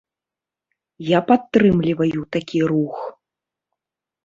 [1.09, 2.99] Я падтрымліваю такі рух.